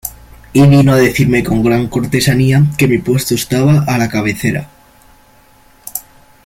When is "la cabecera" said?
3.99-4.67